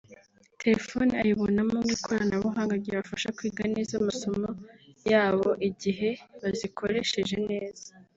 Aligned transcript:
telefone 0.61 1.11
ayibonamo 1.21 1.77
nk’ikoranabuhanga 1.85 2.73
ryabafasha 2.81 3.33
kwiga 3.37 3.63
neza 3.73 3.93
amasomo 4.01 4.47
ya 5.11 5.25
bo 5.35 5.49
igihe 5.69 6.09
bazikorsheje 6.41 7.37
neza 7.49 7.85